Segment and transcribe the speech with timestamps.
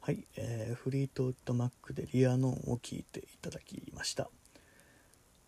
[0.00, 4.28] はい、えー、フリートウッドマックでリアノンを聞いていただきました。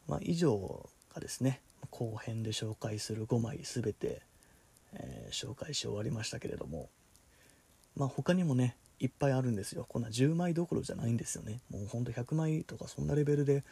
[0.09, 4.23] まあ、以上がですね、後編で紹介する5枚全て、
[4.95, 6.89] えー、紹介し終わりましたけれども、
[7.97, 9.87] まあ、他にもね、いっぱいあるんですよ。
[9.89, 11.61] こんな10枚どころじゃないんですよね。
[11.71, 13.65] もうほんと100枚とかそんなレベルで、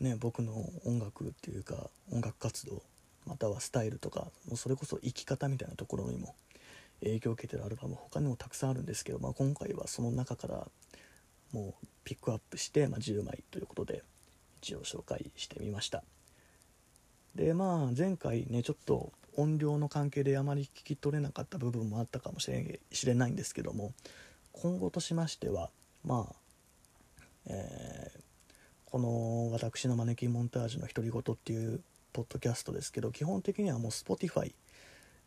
[0.00, 0.52] ね、僕の
[0.84, 2.82] 音楽っていうか音楽活動
[3.26, 6.34] またはスタイルとかもうそれこそ生き方みたいなところにも
[7.02, 10.66] 影響を受けてるアルバム他にもたくさんあるんですけど、まあ、今回はその中から
[11.52, 14.02] もうピックアップして、まあ、10枚ということで
[14.60, 16.02] 一応紹介してみました。
[17.34, 23.92] でまあ前回ねちょっと音量の関係であまり聞き取れなかった部分もあったかもしれないんですけども
[24.52, 25.70] 今後としましては
[26.04, 28.20] まあ、えー、
[28.86, 31.80] この私のマネキンモンタージュの独り言っていう
[32.12, 34.52] ポッドキャストですけど基本的にはもう Spotify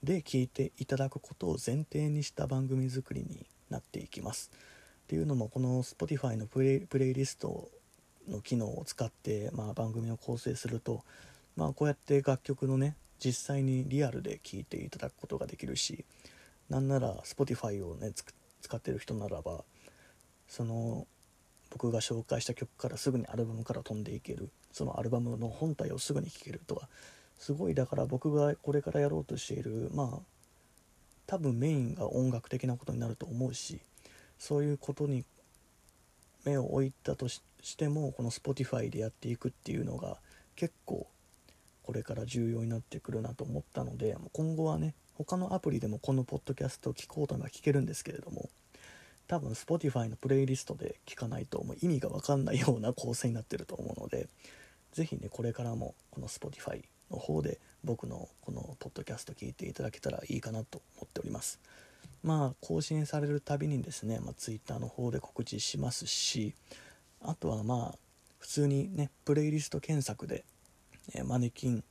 [0.03, 4.51] で聞いていただくことを前提にした番組作りになっていきます。
[5.03, 7.69] っていうのもこの Spotify のプレイプレイリスト
[8.27, 11.03] の機能を使って、まあ、番組を構成すると、
[11.55, 16.05] まあ、こうやって楽曲のね実際にリアルで聴いていただくことができるし
[16.69, 18.11] なんなら Spotify をね
[18.61, 19.63] 使ってる人ならば
[20.47, 21.05] その
[21.69, 26.87] 僕が紹介した曲からすぐにアルバムから飛んでいけるそのアルバムの本体をすぐに聴けるとか
[27.41, 30.19] すごいだから僕がこれからやろうとしているまあ
[31.25, 33.81] 多分メインが音楽的なことになると思うし
[34.37, 35.25] そういうことに
[36.45, 37.41] 目を置いたとし
[37.77, 40.17] てもこの Spotify でやっていくっていうのが
[40.55, 41.07] 結構
[41.81, 48.49] これから重要になってくるなと思ったので今後はね他のアプリでもこのポッドキャストを聞こうとは聞けるんですけれども
[49.27, 54.27] 多分 Spotify のプレイリストで聞かないともう意味が分かんないような構成になってると思うので
[54.93, 61.59] 是非ねこれからもこの Spotify の方で僕のこのポッドキャスト聞いていただけたらいいかなと思っております。
[62.23, 66.53] まあ更新されるたびにですね、まあ、Twitter の方で告知しますし
[67.21, 67.97] あとはまあ
[68.39, 70.43] 普通にねプレイリスト検索で、
[71.15, 71.83] えー、マネキン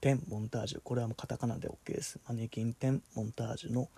[0.00, 2.18] 10モンタージュこれはもうカタカナで OK です。
[2.26, 3.88] マネキン10モンタージュの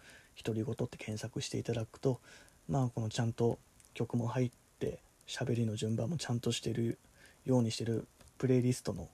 [0.44, 2.20] 独り言って検索していただくと
[2.68, 3.58] まあこのちゃんと
[3.94, 6.98] 曲も入って喋りの順番もちゃんとしてる
[7.44, 8.06] ようにしてる
[8.38, 9.08] プレイリストの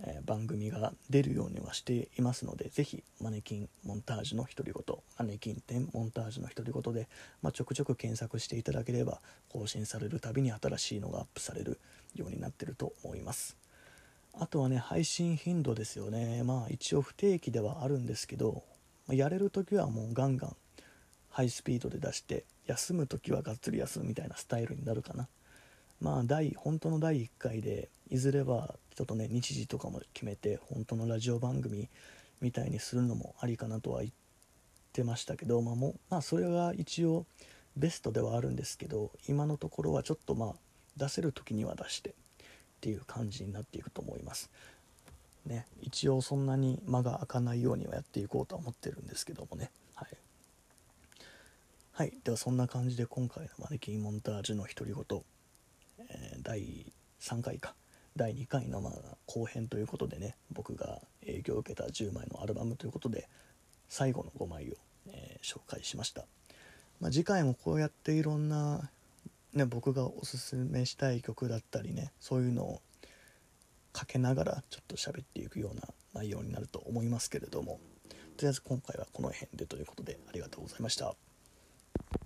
[0.00, 7.08] え番組が出るようにはしていますのでぜひマネキンモンタージュの独り言マネキン店モンタージュの独り言で、
[7.42, 11.80] まあ、ちょくちょく検索していただければ更新されるたびに新しいのがアップされる
[12.14, 13.56] ようになってると思います。
[14.40, 16.44] あとはね配信頻度ですよね。
[16.44, 18.62] まあ一応不定期ではあるんですけど
[19.08, 20.56] やれる時はもうガンガン
[21.30, 25.28] ハイスピードで出して休む時はがっつり休むみたいなスタイルになるかな。
[26.00, 31.88] まあ第本当の第1回でいずれはちょっとね日時とかも決めて本当のラジオ番組
[32.40, 34.12] みたいにするのもありかなとは言っ
[34.92, 37.24] てましたけど、まあ、もまあそれが一応
[37.76, 40.54] ベストではあるんですけど今のところはちょっとまあ
[40.96, 42.12] 出せる時には出してっ
[42.80, 44.50] ていう感じになっていくと思います。
[45.46, 49.70] ね、一応そんなに間が空かないようにはやっていこうとは思ってるんですけどもね。
[49.94, 50.08] はい。
[51.92, 55.22] はい、ではそんな感じで今回のマネキンモンタージュの独り言、
[56.00, 57.76] えー、第3回か
[58.18, 58.90] 第2回のま
[59.26, 63.28] 後編ということでね僕が影響を受けた10枚のアルバムということで
[63.88, 64.74] 最後の5枚を、
[65.06, 66.26] えー、紹介しました、
[67.00, 68.90] まあ、次回もこうやっていろんな、
[69.54, 72.82] ね、僕がおすすめしたい曲だったりねそういうのを
[73.92, 77.78] かけながらちょっと喋っていくような内容になると思いますけれども
[78.36, 81.27] とりあえず今回はこの辺でということでありがとうございました。